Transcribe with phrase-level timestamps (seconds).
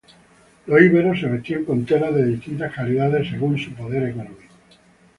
[0.65, 4.41] Los iberos se vestían con telas de distintas calidades, según su poder económico.